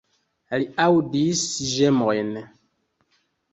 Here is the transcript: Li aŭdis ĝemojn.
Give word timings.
Li 0.61 0.65
aŭdis 0.85 1.45
ĝemojn. 1.75 2.35